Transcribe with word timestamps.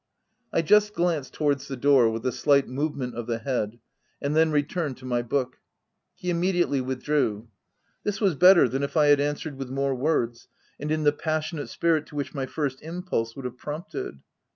I 0.51 0.63
just 0.63 0.95
glanced 0.95 1.31
towards 1.33 1.67
the 1.67 1.77
door, 1.77 2.09
with 2.09 2.25
a 2.25 2.31
slight 2.31 2.67
movement 2.67 3.13
of 3.13 3.27
the 3.27 3.37
head, 3.37 3.77
and 4.19 4.35
then 4.35 4.49
returned 4.51 4.97
to 4.97 5.05
my 5.05 5.21
book. 5.21 5.59
He 6.15 6.31
immediately 6.31 6.81
withdrew. 6.81 7.49
This 8.03 8.19
was 8.19 8.33
better 8.33 8.67
than 8.67 8.81
if 8.81 8.97
I 8.97 9.09
had 9.09 9.19
answered 9.19 9.57
with 9.59 9.69
more 9.69 9.93
words, 9.93 10.47
and 10.79 10.89
in 10.91 11.03
the 11.03 11.13
passionate 11.13 11.69
spirit 11.69 12.07
to 12.07 12.15
which 12.15 12.33
my 12.33 12.47
first 12.47 12.81
impulse 12.81 13.35
would 13.35 13.45
have 13.45 13.59
prompted. 13.59 14.21